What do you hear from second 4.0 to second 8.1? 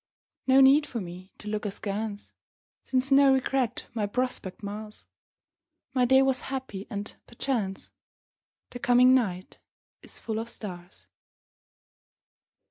prospect mars. My day was happy and perchance